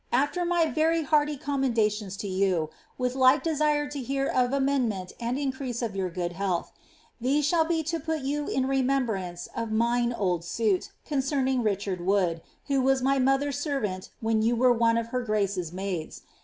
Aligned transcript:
* 0.07 0.11
Afier 0.11 0.47
my 0.47 0.65
very 0.65 1.03
hearty 1.03 1.37
commendations 1.37 2.17
to 2.17 2.27
you, 2.27 2.71
with 2.97 3.13
like 3.13 3.43
desire 3.43 3.87
lo 3.93 4.01
hear 4.01 4.31
uf 4.33 4.49
the 4.49 4.57
atnendinent 4.57 5.11
and 5.19 5.37
increase 5.37 5.83
of 5.83 5.95
your 5.95 6.09
good 6.09 6.33
hoaltb, 6.33 6.71
tlieso 7.21 7.43
shall 7.43 7.65
be 7.65 7.83
to 7.83 7.99
put 7.99 8.21
you 8.21 8.47
in 8.47 8.65
re 8.67 8.81
membrance 8.81 9.47
of 9.55 9.69
miiio 9.69 10.17
old 10.19 10.41
tiuit 10.41 10.89
concerning 11.05 11.61
Richard 11.61 11.99
Wofjd, 11.99 12.41
who 12.65 12.81
was 12.81 13.03
my 13.03 13.19
mother*! 13.19 13.51
•ervHnt 13.51 14.09
wlien 14.23 14.41
you 14.41 14.55
wert 14.55 14.79
one 14.79 14.97
of 14.97 15.09
her 15.09 15.21
grant 15.21 15.55
maidt. 15.71 16.21